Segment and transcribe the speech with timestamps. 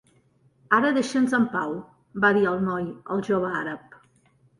[0.77, 1.75] "Ara deixa'ns en pau",
[2.23, 3.99] va dir el noi al jove àrab.